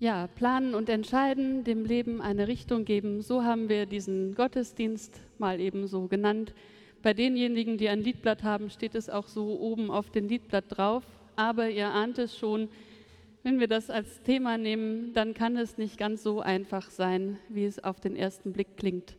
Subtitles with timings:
[0.00, 5.60] Ja, planen und entscheiden, dem Leben eine Richtung geben, so haben wir diesen Gottesdienst mal
[5.60, 6.52] eben so genannt.
[7.00, 11.04] Bei denjenigen, die ein Liedblatt haben, steht es auch so oben auf dem Liedblatt drauf.
[11.36, 12.68] Aber ihr ahnt es schon,
[13.44, 17.64] wenn wir das als Thema nehmen, dann kann es nicht ganz so einfach sein, wie
[17.64, 19.16] es auf den ersten Blick klingt.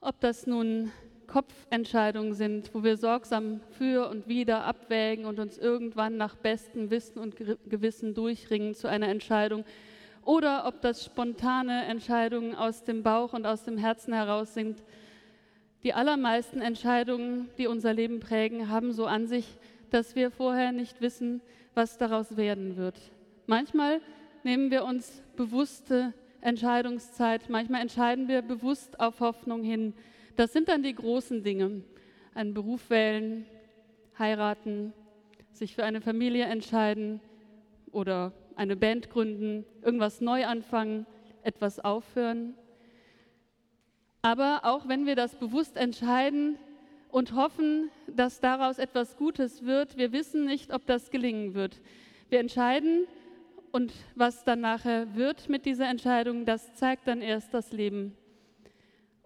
[0.00, 0.90] Ob das nun
[1.34, 7.18] Kopfentscheidungen sind, wo wir sorgsam für und wieder abwägen und uns irgendwann nach bestem Wissen
[7.18, 9.64] und Gewissen durchringen zu einer Entscheidung,
[10.22, 14.84] oder ob das spontane Entscheidungen aus dem Bauch und aus dem Herzen heraus sind.
[15.82, 19.58] Die allermeisten Entscheidungen, die unser Leben prägen, haben so an sich,
[19.90, 21.42] dass wir vorher nicht wissen,
[21.74, 22.94] was daraus werden wird.
[23.48, 24.00] Manchmal
[24.44, 29.94] nehmen wir uns bewusste Entscheidungszeit, manchmal entscheiden wir bewusst auf Hoffnung hin.
[30.36, 31.82] Das sind dann die großen Dinge.
[32.34, 33.46] Einen Beruf wählen,
[34.18, 34.92] heiraten,
[35.52, 37.20] sich für eine Familie entscheiden
[37.92, 41.06] oder eine Band gründen, irgendwas neu anfangen,
[41.42, 42.54] etwas aufhören.
[44.22, 46.56] Aber auch wenn wir das bewusst entscheiden
[47.10, 51.80] und hoffen, dass daraus etwas Gutes wird, wir wissen nicht, ob das gelingen wird.
[52.28, 53.06] Wir entscheiden
[53.70, 58.16] und was dann nachher wird mit dieser Entscheidung, das zeigt dann erst das Leben.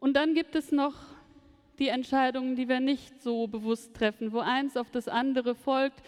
[0.00, 0.94] Und dann gibt es noch
[1.78, 6.02] die Entscheidungen, die wir nicht so bewusst treffen, wo eins auf das andere folgt.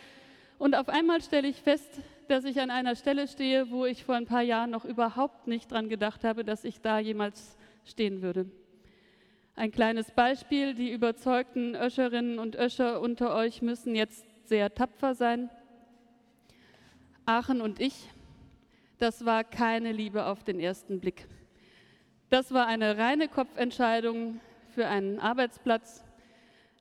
[0.58, 4.14] Und auf einmal stelle ich fest, dass ich an einer Stelle stehe, wo ich vor
[4.14, 8.46] ein paar Jahren noch überhaupt nicht dran gedacht habe, dass ich da jemals stehen würde.
[9.56, 15.50] Ein kleines Beispiel, die überzeugten Öscherinnen und Öscher unter euch müssen jetzt sehr tapfer sein.
[17.26, 18.08] Aachen und ich,
[18.98, 21.26] das war keine Liebe auf den ersten Blick.
[22.30, 26.04] Das war eine reine Kopfentscheidung für einen Arbeitsplatz.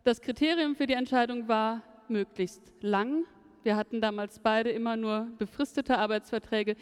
[0.03, 3.25] Das Kriterium für die Entscheidung war möglichst lang.
[3.63, 6.75] Wir hatten damals beide immer nur befristete Arbeitsverträge.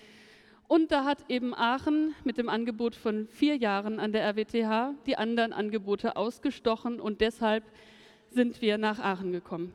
[0.67, 5.17] Und da hat eben Aachen mit dem Angebot von vier Jahren an der RWTH die
[5.17, 7.63] anderen Angebote ausgestochen und deshalb
[8.31, 9.71] sind wir nach Aachen gekommen.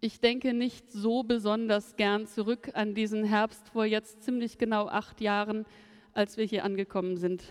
[0.00, 5.20] Ich denke nicht so besonders gern zurück an diesen Herbst vor jetzt ziemlich genau acht
[5.20, 5.66] Jahren,
[6.14, 7.44] als wir hier angekommen sind.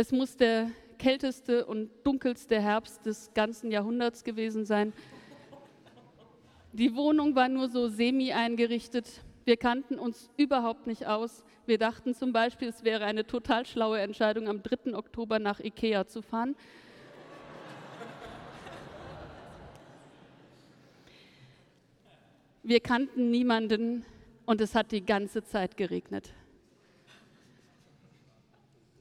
[0.00, 4.92] Es muss der kälteste und dunkelste Herbst des ganzen Jahrhunderts gewesen sein.
[6.72, 9.24] Die Wohnung war nur so semi eingerichtet.
[9.44, 11.42] Wir kannten uns überhaupt nicht aus.
[11.66, 14.94] Wir dachten zum Beispiel, es wäre eine total schlaue Entscheidung, am 3.
[14.94, 16.54] Oktober nach Ikea zu fahren.
[22.62, 24.04] Wir kannten niemanden
[24.46, 26.32] und es hat die ganze Zeit geregnet.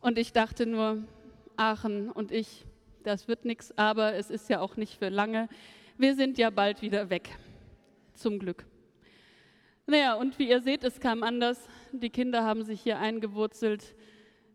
[0.07, 1.03] Und ich dachte nur,
[1.57, 2.66] Aachen und ich,
[3.03, 5.50] das wird nichts, aber es ist ja auch nicht für lange.
[5.97, 7.38] Wir sind ja bald wieder weg.
[8.13, 8.66] Zum Glück.
[9.85, 11.68] Naja, und wie ihr seht, es kam anders.
[11.91, 13.95] Die Kinder haben sich hier eingewurzelt.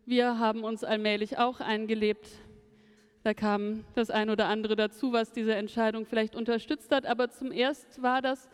[0.06, 2.30] Wir haben uns allmählich auch eingelebt.
[3.22, 7.04] Da kam das ein oder andere dazu, was diese Entscheidung vielleicht unterstützt hat.
[7.04, 8.48] Aber zum Erst war das,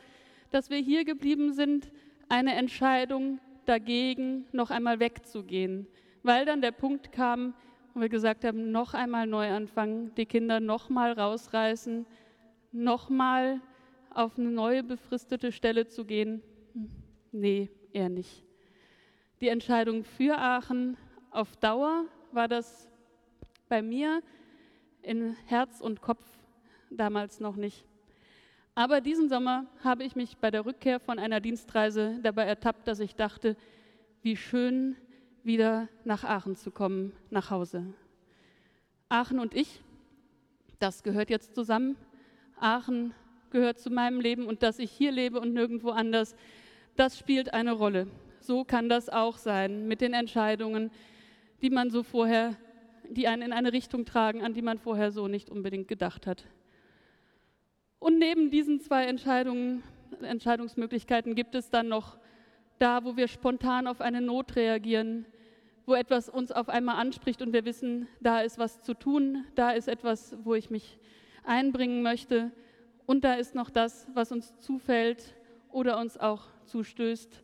[0.51, 1.93] dass wir hier geblieben sind,
[2.29, 5.87] eine Entscheidung dagegen, noch einmal wegzugehen
[6.29, 7.55] weil dann der Punkt kam,
[7.95, 12.05] wo wir gesagt haben, noch einmal neu anfangen, die Kinder noch mal rausreißen,
[12.71, 13.63] noch mal
[14.11, 16.43] auf eine neue befristete Stelle zu gehen.
[17.33, 18.45] Nee, eher nicht.
[19.41, 20.99] Die Entscheidung für Aachen
[21.31, 22.91] auf Dauer war das
[23.71, 24.23] bei mir
[25.01, 26.27] in Herz und Kopf
[26.91, 27.87] damals noch nicht.
[28.75, 33.01] Aber diesen Sommer habe ich mich bei der Rückkehr von einer Dienstreise dabei ertappt, dass
[33.01, 33.57] ich dachte,
[34.21, 34.95] wie schön
[35.45, 37.85] wieder nach Aachen zu kommen, nach Hause.
[39.09, 39.81] Aachen und ich,
[40.79, 41.97] das gehört jetzt zusammen.
[42.61, 43.15] Aachen
[43.51, 46.35] gehört zu meinem Leben und dass ich hier lebe und nirgendwo anders,
[46.97, 48.07] das spielt eine Rolle.
[48.41, 50.91] So kann das auch sein mit den Entscheidungen,
[51.63, 52.57] die man so vorher,
[53.09, 56.45] die einen in eine Richtung tragen, an die man vorher so nicht unbedingt gedacht hat.
[57.99, 59.83] Und neben diesen zwei Entscheidungen,
[60.23, 62.19] Entscheidungsmöglichkeiten gibt es dann noch
[62.79, 65.27] da, wo wir spontan auf eine Not reagieren,
[65.87, 69.71] wo etwas uns auf einmal anspricht und wir wissen, da ist was zu tun, da
[69.71, 70.99] ist etwas, wo ich mich
[71.45, 72.53] einbringen möchte
[73.07, 75.35] und da ist noch das, was uns zufällt
[75.71, 77.43] oder uns auch zustößt,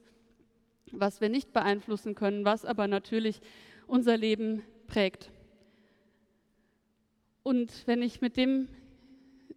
[0.93, 3.41] was wir nicht beeinflussen können, was aber natürlich
[3.87, 5.31] unser Leben prägt.
[7.43, 8.69] Und wenn ich mit dem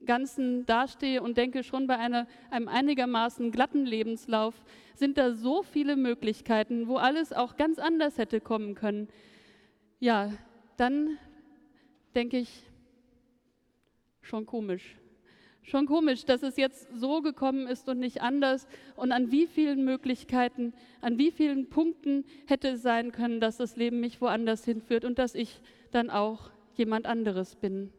[0.08, 4.56] Ganzen dastehe und denke, schon bei einer, einem einigermaßen glatten Lebenslauf
[4.96, 9.10] sind da so viele Möglichkeiten, wo alles auch ganz anders hätte kommen können.
[10.00, 10.32] Ja,
[10.78, 11.20] dann
[12.16, 12.64] denke ich,
[14.22, 14.98] schon komisch.
[15.62, 18.68] Schon komisch, dass es jetzt so gekommen ist und nicht anders.
[18.96, 23.76] Und an wie vielen Möglichkeiten, an wie vielen Punkten hätte es sein können, dass das
[23.76, 25.60] Leben mich woanders hinführt und dass ich
[25.92, 27.92] dann auch jemand anderes bin.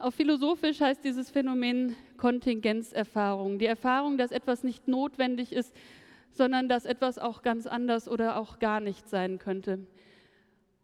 [0.00, 3.58] Auf philosophisch heißt dieses Phänomen Kontingenzerfahrung.
[3.58, 5.74] Die Erfahrung, dass etwas nicht notwendig ist,
[6.30, 9.80] sondern dass etwas auch ganz anders oder auch gar nicht sein könnte.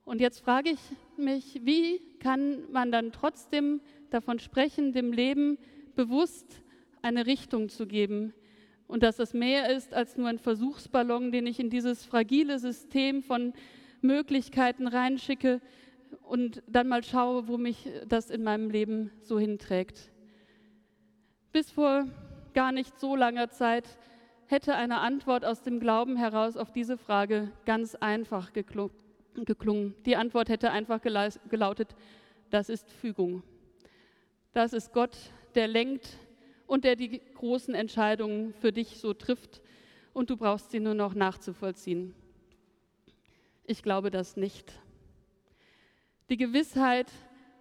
[0.04, 0.80] Und jetzt frage ich
[1.16, 3.80] mich, wie kann man dann trotzdem
[4.10, 5.58] davon sprechen, dem Leben
[5.94, 6.60] bewusst
[7.00, 8.34] eine Richtung zu geben
[8.88, 13.22] und dass es mehr ist als nur ein Versuchsballon, den ich in dieses fragile System
[13.22, 13.52] von
[14.00, 15.60] Möglichkeiten reinschicke
[16.22, 20.10] und dann mal schaue, wo mich das in meinem Leben so hinträgt.
[21.52, 22.06] Bis vor
[22.54, 23.98] gar nicht so langer Zeit
[24.46, 29.94] hätte eine Antwort aus dem Glauben heraus auf diese Frage ganz einfach geklungen.
[30.04, 31.94] Die Antwort hätte einfach gelautet,
[32.50, 33.42] das ist Fügung.
[34.52, 35.16] Das ist Gott,
[35.54, 36.08] der lenkt
[36.66, 39.60] und der die großen Entscheidungen für dich so trifft
[40.12, 42.14] und du brauchst sie nur noch nachzuvollziehen.
[43.64, 44.72] Ich glaube das nicht.
[46.30, 47.12] Die Gewissheit,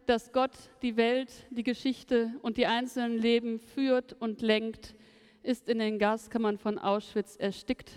[0.06, 0.52] dass Gott
[0.82, 4.96] die Welt, die Geschichte und die einzelnen Leben führt und lenkt,
[5.42, 7.92] ist in den Gaskammern von Auschwitz erstickt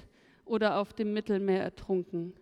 [0.45, 2.33] oder auf dem Mittelmeer ertrunken.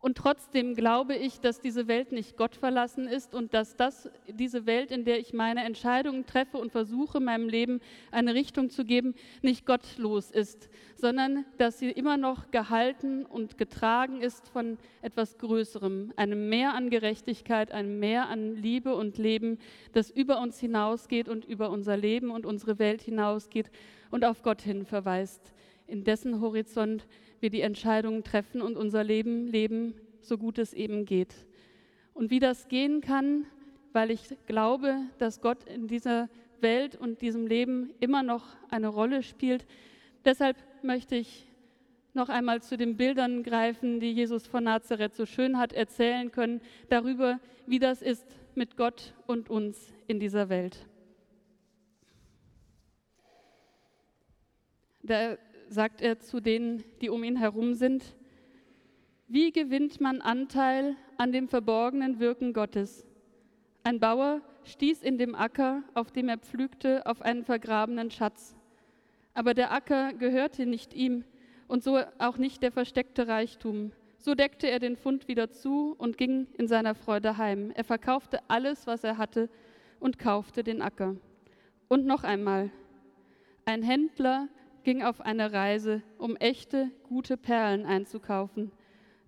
[0.00, 4.64] Und trotzdem glaube ich, dass diese Welt nicht Gott verlassen ist und dass das, diese
[4.64, 7.80] Welt, in der ich meine Entscheidungen treffe und versuche, meinem Leben
[8.12, 14.20] eine Richtung zu geben, nicht gottlos ist, sondern dass sie immer noch gehalten und getragen
[14.20, 19.58] ist von etwas Größerem, einem Mehr an Gerechtigkeit, einem Mehr an Liebe und Leben,
[19.94, 23.68] das über uns hinausgeht und über unser Leben und unsere Welt hinausgeht
[24.12, 25.52] und auf Gott hin verweist,
[25.88, 27.08] in dessen Horizont
[27.40, 31.34] wir die Entscheidungen treffen und unser Leben leben, so gut es eben geht.
[32.14, 33.46] Und wie das gehen kann,
[33.92, 36.28] weil ich glaube, dass Gott in dieser
[36.60, 39.66] Welt und diesem Leben immer noch eine Rolle spielt.
[40.24, 41.46] Deshalb möchte ich
[42.14, 46.60] noch einmal zu den Bildern greifen, die Jesus von Nazareth so schön hat erzählen können,
[46.88, 50.86] darüber, wie das ist mit Gott und uns in dieser Welt.
[55.02, 55.38] Da
[55.68, 58.16] sagt er zu denen, die um ihn herum sind,
[59.26, 63.06] wie gewinnt man Anteil an dem verborgenen Wirken Gottes?
[63.84, 68.56] Ein Bauer stieß in dem Acker, auf dem er pflügte, auf einen vergrabenen Schatz.
[69.34, 71.24] Aber der Acker gehörte nicht ihm
[71.68, 73.92] und so auch nicht der versteckte Reichtum.
[74.18, 77.70] So deckte er den Fund wieder zu und ging in seiner Freude heim.
[77.74, 79.48] Er verkaufte alles, was er hatte
[80.00, 81.16] und kaufte den Acker.
[81.88, 82.70] Und noch einmal,
[83.64, 84.48] ein Händler
[84.84, 88.72] ging auf eine Reise, um echte, gute Perlen einzukaufen.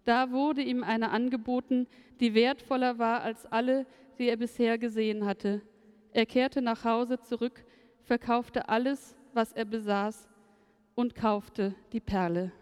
[0.05, 1.87] Da wurde ihm eine angeboten,
[2.20, 3.87] die wertvoller war als alle,
[4.19, 5.62] die er bisher gesehen hatte.
[6.12, 7.64] Er kehrte nach Hause zurück,
[8.02, 10.29] verkaufte alles, was er besaß,
[10.94, 12.53] und kaufte die Perle.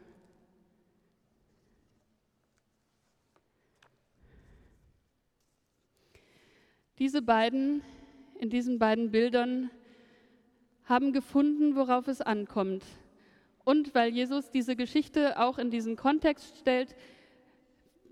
[6.98, 7.82] Diese beiden,
[8.38, 9.70] in diesen beiden Bildern
[10.88, 12.84] haben gefunden, worauf es ankommt.
[13.64, 16.96] Und weil Jesus diese Geschichte auch in diesen Kontext stellt,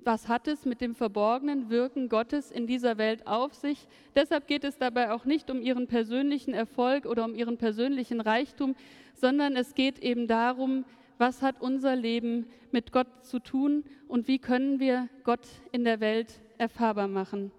[0.04, 3.88] was hat es mit dem verborgenen Wirken Gottes in dieser Welt auf sich?
[4.14, 8.76] Deshalb geht es dabei auch nicht um ihren persönlichen Erfolg oder um ihren persönlichen Reichtum,
[9.14, 10.84] sondern es geht eben darum,
[11.18, 15.98] was hat unser Leben mit Gott zu tun und wie können wir Gott in der
[16.00, 17.50] Welt erfahrbar machen.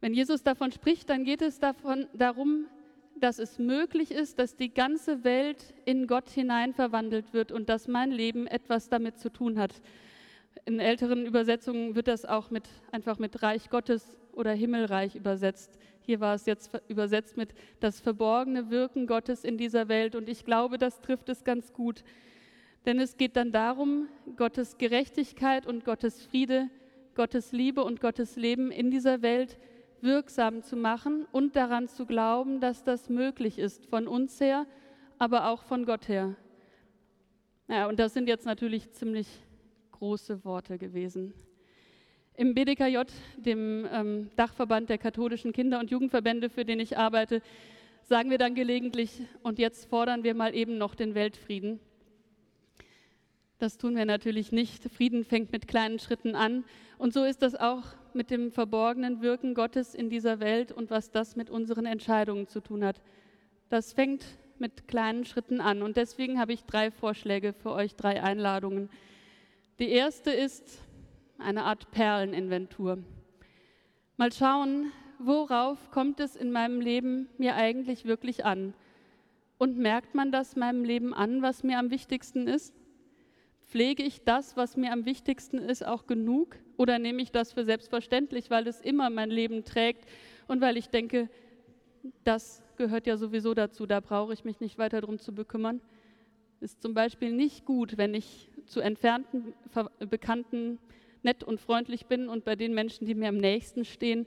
[0.00, 2.66] Wenn Jesus davon spricht, dann geht es davon, darum,
[3.20, 7.88] dass es möglich ist, dass die ganze Welt in Gott hinein verwandelt wird und dass
[7.88, 9.72] mein Leben etwas damit zu tun hat.
[10.64, 15.78] In älteren Übersetzungen wird das auch mit, einfach mit Reich Gottes oder Himmelreich übersetzt.
[16.00, 20.44] Hier war es jetzt übersetzt mit das verborgene Wirken Gottes in dieser Welt und ich
[20.44, 22.04] glaube, das trifft es ganz gut.
[22.84, 26.68] Denn es geht dann darum, Gottes Gerechtigkeit und Gottes Friede,
[27.14, 29.75] Gottes Liebe und Gottes Leben in dieser Welt zu
[30.06, 34.66] wirksam zu machen und daran zu glauben, dass das möglich ist, von uns her,
[35.18, 36.34] aber auch von Gott her.
[37.68, 39.26] Ja, und das sind jetzt natürlich ziemlich
[39.92, 41.34] große Worte gewesen.
[42.34, 42.98] Im BDKJ,
[43.36, 47.42] dem ähm, Dachverband der katholischen Kinder- und Jugendverbände, für den ich arbeite,
[48.02, 51.80] sagen wir dann gelegentlich, und jetzt fordern wir mal eben noch den Weltfrieden.
[53.58, 54.84] Das tun wir natürlich nicht.
[54.84, 56.64] Frieden fängt mit kleinen Schritten an.
[56.98, 57.82] Und so ist das auch
[58.14, 62.60] mit dem verborgenen Wirken Gottes in dieser Welt und was das mit unseren Entscheidungen zu
[62.60, 63.00] tun hat.
[63.68, 64.24] Das fängt
[64.58, 65.82] mit kleinen Schritten an.
[65.82, 68.88] Und deswegen habe ich drei Vorschläge für euch, drei Einladungen.
[69.78, 70.82] Die erste ist
[71.38, 72.98] eine Art Perleninventur.
[74.16, 78.72] Mal schauen, worauf kommt es in meinem Leben mir eigentlich wirklich an?
[79.58, 82.74] Und merkt man das meinem Leben an, was mir am wichtigsten ist?
[83.76, 86.56] Pflege ich das, was mir am wichtigsten ist, auch genug?
[86.78, 90.06] Oder nehme ich das für selbstverständlich, weil es immer mein Leben trägt
[90.48, 91.28] und weil ich denke,
[92.24, 95.82] das gehört ja sowieso dazu, da brauche ich mich nicht weiter darum zu bekümmern?
[96.62, 99.52] Ist zum Beispiel nicht gut, wenn ich zu entfernten
[100.08, 100.78] Bekannten
[101.22, 104.24] nett und freundlich bin und bei den Menschen, die mir am nächsten stehen,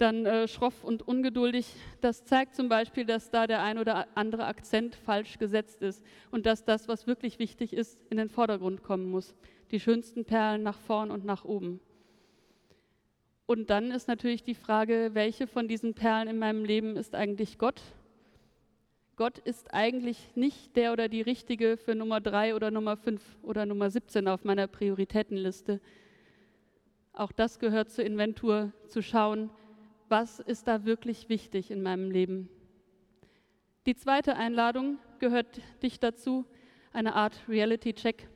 [0.00, 1.66] dann äh, schroff und ungeduldig.
[2.00, 6.46] Das zeigt zum Beispiel, dass da der ein oder andere Akzent falsch gesetzt ist und
[6.46, 9.34] dass das, was wirklich wichtig ist, in den Vordergrund kommen muss.
[9.70, 11.80] Die schönsten Perlen nach vorn und nach oben.
[13.46, 17.58] Und dann ist natürlich die Frage, welche von diesen Perlen in meinem Leben ist eigentlich
[17.58, 17.82] Gott?
[19.16, 23.66] Gott ist eigentlich nicht der oder die richtige für Nummer drei oder Nummer fünf oder
[23.66, 25.80] Nummer 17 auf meiner Prioritätenliste.
[27.12, 29.50] Auch das gehört zur Inventur, zu schauen,
[30.10, 32.48] was ist da wirklich wichtig in meinem Leben.
[33.86, 36.44] Die zweite Einladung gehört dich dazu,
[36.92, 38.28] eine Art Reality-Check.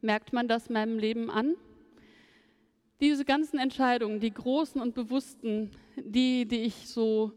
[0.00, 1.54] Merkt man das meinem Leben an?
[3.00, 7.32] Diese ganzen Entscheidungen, die großen und bewussten, die, die ich so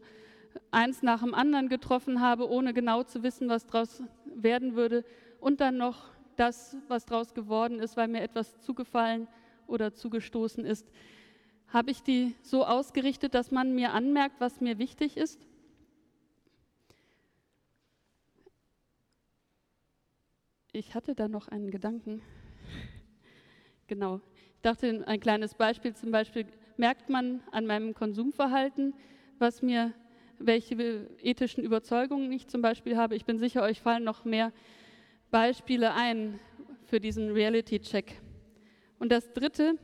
[0.70, 5.04] eins nach dem anderen getroffen habe, ohne genau zu wissen, was daraus werden würde,
[5.38, 9.28] und dann noch das, was daraus geworden ist, weil mir etwas zugefallen
[9.66, 10.90] oder zugestoßen ist,
[11.72, 15.40] habe ich die so ausgerichtet, dass man mir anmerkt, was mir wichtig ist?
[20.72, 22.22] Ich hatte da noch einen Gedanken.
[23.86, 24.20] Genau.
[24.54, 26.46] Ich dachte, ein kleines Beispiel zum Beispiel,
[26.76, 28.94] merkt man an meinem Konsumverhalten,
[29.38, 29.92] was mir,
[30.38, 33.16] welche ethischen Überzeugungen ich zum Beispiel habe.
[33.16, 34.52] Ich bin sicher, euch fallen noch mehr
[35.30, 36.38] Beispiele ein
[36.84, 38.20] für diesen Reality-Check.
[38.98, 39.76] Und das Dritte,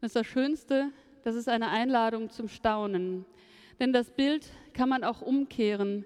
[0.00, 0.90] das ist das Schönste,
[1.22, 3.24] das ist eine Einladung zum Staunen.
[3.80, 6.04] Denn das Bild kann man auch umkehren,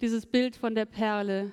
[0.00, 1.52] dieses Bild von der Perle.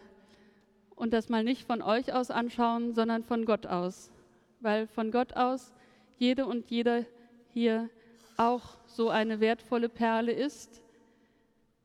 [0.96, 4.12] Und das mal nicht von euch aus anschauen, sondern von Gott aus.
[4.60, 5.74] Weil von Gott aus
[6.18, 7.06] jede und jeder
[7.54, 7.90] hier
[8.38, 10.82] auch so eine wertvolle Perle ist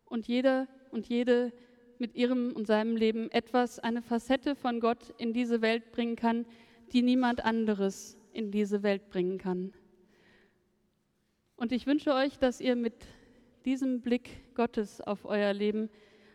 [0.04, 1.52] und jeder und jede
[1.98, 6.44] mit ihrem und seinem Leben etwas, eine Facette von Gott in diese Welt bringen kann,
[6.92, 9.72] die niemand anderes in diese Welt bringen kann.
[11.62, 13.06] Und ich wünsche euch, dass ihr mit
[13.64, 15.90] diesem Blick Gottes auf euer Leben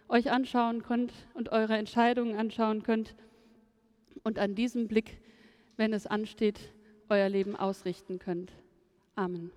[0.07, 3.13] euch anschauen könnt und eure Entscheidungen anschauen könnt
[4.23, 5.19] und an diesem Blick,
[5.75, 6.71] wenn es ansteht,
[7.09, 8.53] euer Leben ausrichten könnt.
[9.15, 9.51] Amen.